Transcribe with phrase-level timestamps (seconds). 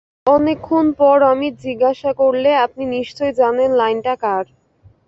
[0.27, 4.45] অনেকক্ষণ পরে অমিত জিজ্ঞাসা করলে, আপনি নিশ্চয় জানেন লাইনটা কার।